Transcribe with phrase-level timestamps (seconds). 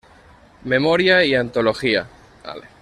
[0.63, 2.09] Memoria y antología".